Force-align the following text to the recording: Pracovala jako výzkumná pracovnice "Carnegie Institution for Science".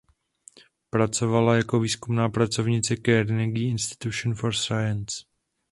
Pracovala 0.89 1.55
jako 1.55 1.79
výzkumná 1.79 2.29
pracovnice 2.29 2.95
"Carnegie 3.05 3.69
Institution 3.69 4.35
for 4.35 4.53
Science". 4.55 5.23